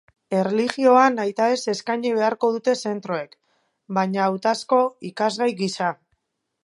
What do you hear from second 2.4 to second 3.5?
dute zentroek,